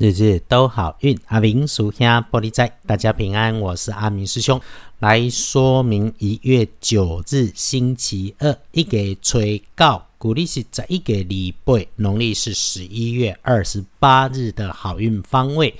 [0.00, 1.14] 日日都好运。
[1.26, 3.60] 阿明属下玻璃仔，大家平安。
[3.60, 4.58] 我是阿明师兄，
[4.98, 15.74] 来说明一月九日星期二，一个催告，古历是十一个礼拜，农历是十一月二十八日的好运方位。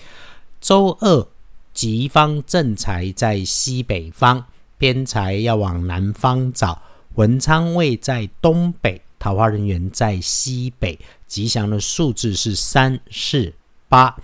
[0.60, 1.26] 周二
[1.72, 4.44] 吉方正财在西北方，
[4.76, 6.82] 偏财要往南方找。
[7.14, 10.98] 文昌位在东北，桃花人员在西北。
[11.26, 13.54] 吉祥的数字是三四。
[13.90, 14.16] 八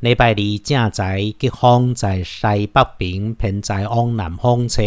[0.00, 4.82] 礼拜二正在吉方在西北边，偏在往南方车，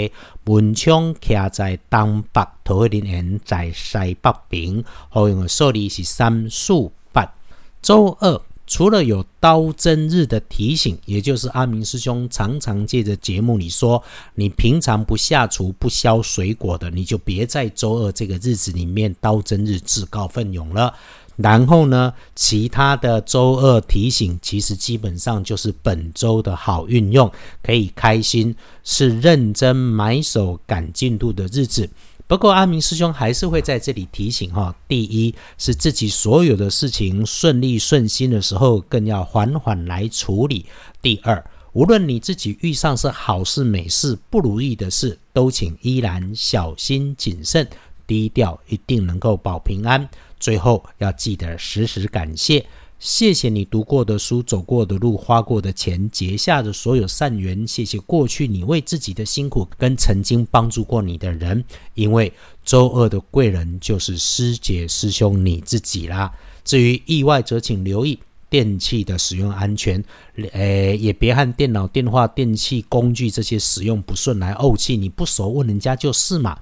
[0.45, 4.83] 门窗徛在东北，桃林园在西北边。
[5.09, 7.33] 好用的数字是三、四、八。
[7.81, 14.03] 周二除了有刀针日的提醒，也就是阿明师兄常常借着节目里说，
[14.35, 20.93] 你平常不下厨不削水果的，你就别在周二这个日子里面刀针日自告奋勇了。
[21.37, 27.31] 然后呢，其他的周二提醒，其实基本上就是本周的好运用，
[27.63, 31.89] 可以开心，是认真买手赶进度的日子。
[32.25, 40.65] 不过阿明师兄还是会在这里提醒哈：第一是自己所有的事情顺利顺心的时候，更要缓缓来处理；
[41.01, 41.41] 第二，
[41.71, 47.65] 无论你自己遇上是好事、美事、不如意的事，都请依然小心谨慎。
[48.07, 50.09] 低调一定能够保平安。
[50.39, 52.65] 最后要记得时时感谢，
[52.99, 57.67] 谢谢你读过的书、走过的路、花过的钱、结下的所有善缘。
[57.67, 61.63] 谢谢过去你为自己的辛苦跟曾经帮助过你的人，
[61.95, 62.31] 因为
[62.63, 66.31] 周二的贵人就是师姐师兄你自己啦。
[66.63, 68.19] 至于意外，则请留意
[68.49, 70.03] 电器的使用安全，
[70.51, 74.95] 诶，也别和电脑、电话、电器工具这些使用不顺来怄气。
[74.97, 76.57] 你不熟，问人家就是嘛。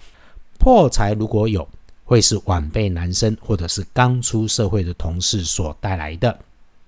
[0.57, 1.67] 破财如果有，
[2.03, 6.37] 会是晚辈男生或者是刚出社会的同事所带来的。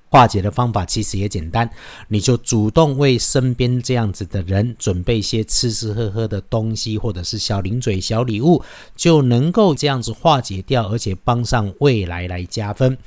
[0.09, 1.69] 化解的方法其实也简单，
[2.07, 8.63] 你就主动为身边这样子的人准备一些吃吃喝喝的东西，或者是小零嘴、小礼物，
[8.95, 12.97] 就能够这样子化解掉，而且帮上未来来加分。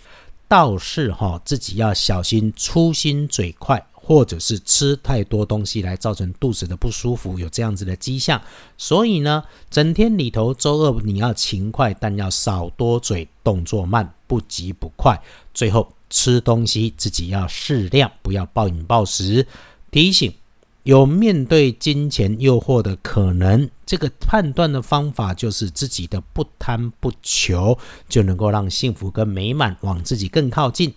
[0.47, 3.83] 倒是哈，自己要小心粗心嘴快。
[4.11, 8.43] 或者是吃太多东西来造成肚子的不舒服，有这样子的迹象。
[8.77, 15.17] 所以呢，整天里头周二你要勤快，但要少多嘴，动作慢，不急不快。
[15.55, 19.47] 最后吃东西自己要适量，不要暴饮暴食。
[19.93, 20.35] 提醒
[20.83, 27.79] 有面对金钱诱惑的可能，这个判断的方法就是自己的不贪不求，
[28.09, 30.93] 就能够让幸福跟美满往自己更靠近。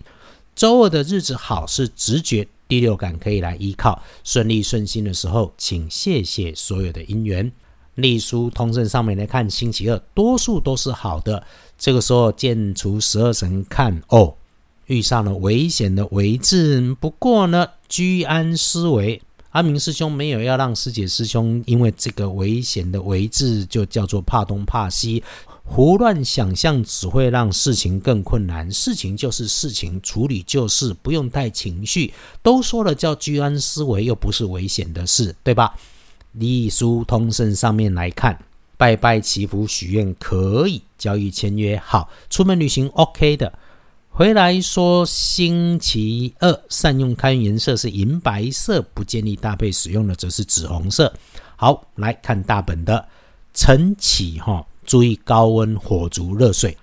[0.56, 2.48] 周二的日子好是直觉。
[2.66, 7.50] 第六感可以来依靠，顺利顺心的时候，请谢谢所有的因缘。
[7.96, 11.44] 隶书通胜上面来看，星期二多数都是好的。
[11.78, 14.34] 这个时候见除十二神看哦，
[14.86, 16.94] 遇上了危险的危字。
[17.00, 19.22] 不过呢，居安思危。
[19.54, 25.22] 阿明师兄没有要让师姐师兄因为这个危险的位置就叫做怕东怕西。
[25.62, 28.68] 胡乱想象只会让事情更困难。
[28.72, 32.12] 事情就是事情，处理就是，不用带情绪。
[32.42, 35.72] 都说了叫居安思危，又不是危险的事，对吧？
[36.32, 38.36] 隶书通胜上面来看，
[38.76, 43.56] 拜拜祈福许愿可以，交易签约好，出门旅行 OK 的。
[44.16, 51.12] 回来说星期二善用开运颜色是银白色，不建议搭配使用的则是紫红色。
[51.56, 53.08] 好，来看大本的
[53.52, 54.64] 晨起哈。
[54.84, 56.78] 注意高温，火足热水。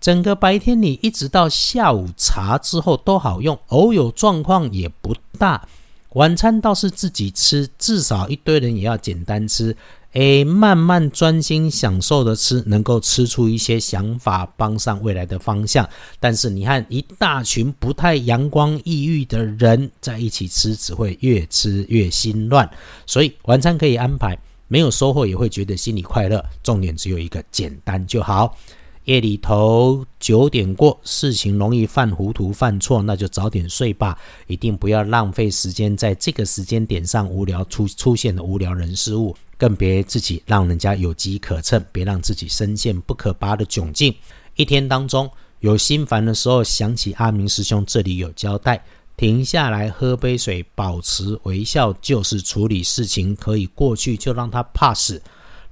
[0.00, 5.68] 整个白天里一直到下午茶之后都好用，偶有状况也不大。
[6.14, 9.76] 晚餐倒是自己吃，至少一堆人也要简单吃。
[10.12, 15.88] 诶，慢慢专心享受的吃，能够吃出一些想法，帮上未来的方向。
[16.20, 22.68] 但是你看，一大群不太阳光、抑郁的人在一起吃，只会越吃越心乱。
[23.06, 24.38] 所以晚餐可以安排。
[24.68, 28.56] 没有收获也会觉得心里快乐，重点只有一个，简单就好。
[29.04, 34.16] 夜里头九点过，事情容易犯糊涂、犯错，那就早点睡吧。
[34.46, 44.12] 一定不要浪费时间在这个时间点上无聊出出现的无聊人事物，更别自己让人家有机可乘，别让自己深陷不可拔的窘境。
[44.56, 45.30] 一天当中
[45.60, 48.84] 有心烦的时候，想起阿明师兄这里有交代。
[49.16, 55.12] 停下来喝杯水，保持微笑，就是处理事情可以过去，就让他 pass。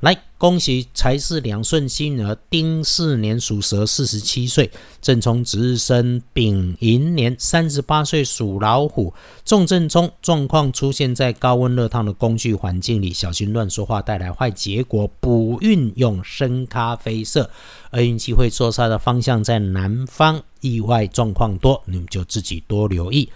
[0.01, 4.71] 来，恭喜财是两顺心儿，丁巳年属蛇，四十七岁，
[5.03, 9.13] 正冲值日生丙寅年，三十八岁属老虎。
[9.45, 15.07] 重正冲状况出现在高温热烫的工具环境里，小心乱说话带来坏结果。
[15.21, 17.51] 补运用深咖啡色，
[17.91, 23.29] 而运气会坐煞的方向在南方，意外状况多，你们就自己多留意。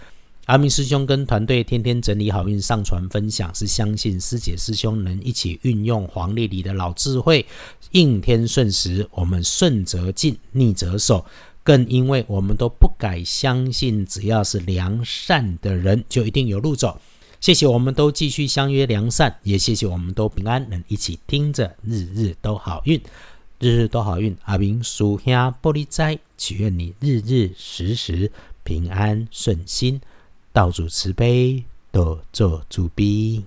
[0.45, 7.43] 阿明师兄跟团队天天整理好运上传分享，是相信师姐师兄能一起运用黄历里的老智慧，
[7.91, 11.25] 应天顺时，我们顺则进，逆则守。
[11.63, 17.01] 更因为我们都不改相信，只要是良善的人，就一定有路走。
[17.41, 23.01] 谢谢，我们都继续相约良善，也谢谢我们都平安，能一起听着日日都好运，
[23.59, 24.37] 日日都好运。
[24.43, 28.31] 阿明属下玻璃斋，祈愿你日日时时
[28.63, 29.99] 平安顺心。
[30.55, 31.61] 道主慈悲，
[31.91, 33.43] 多做主逼。